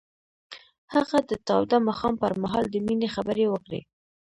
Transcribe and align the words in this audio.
هغه 0.93 1.17
د 1.29 1.31
تاوده 1.47 1.77
ماښام 1.87 2.13
پر 2.21 2.33
مهال 2.43 2.65
د 2.69 2.75
مینې 2.85 3.07
خبرې 3.15 3.45
وکړې. 3.49 3.81